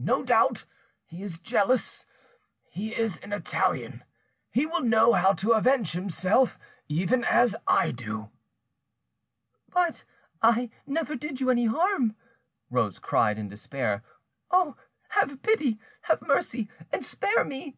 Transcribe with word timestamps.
"No 0.00 0.24
doubt: 0.24 0.64
he 1.04 1.22
is 1.22 1.38
jealous, 1.38 2.06
he 2.70 2.92
is 2.92 3.18
an 3.20 3.32
Italian, 3.32 4.02
he 4.50 4.66
will 4.66 4.80
know 4.80 5.12
how 5.12 5.32
to 5.34 5.52
avenge 5.52 5.92
himself—even 5.92 7.24
as 7.24 7.54
I 7.64 7.92
do." 7.92 8.32
"But 9.68 10.02
I 10.42 10.70
never 10.88 11.14
did 11.14 11.40
you 11.40 11.50
any 11.50 11.66
harm," 11.66 12.16
Rose 12.68 12.98
cried 12.98 13.38
in 13.38 13.48
despair. 13.48 14.02
"Oh! 14.50 14.76
have 15.10 15.40
pity, 15.40 15.78
have 16.02 16.20
mercy, 16.20 16.68
and 16.90 17.04
spare 17.06 17.44
me!" 17.44 17.76